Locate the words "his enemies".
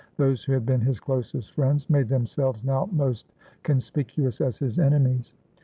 4.57-5.35